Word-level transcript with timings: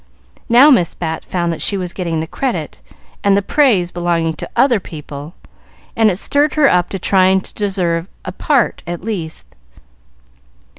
Now 0.49 0.71
Miss 0.71 0.95
Bat 0.95 1.23
found 1.23 1.53
that 1.53 1.61
she 1.61 1.77
was 1.77 1.93
getting 1.93 2.21
the 2.21 2.25
credit 2.25 2.79
and 3.23 3.37
the 3.37 3.43
praise 3.43 3.91
belonging 3.91 4.33
to 4.37 4.49
other 4.55 4.79
people, 4.79 5.35
and 5.95 6.09
it 6.09 6.17
stirred 6.17 6.55
her 6.55 6.67
up 6.67 6.89
to 6.89 6.97
try 6.97 7.27
and 7.27 7.53
deserve 7.53 8.07
a 8.25 8.31
part 8.31 8.81
at 8.87 9.03
least. 9.03 9.45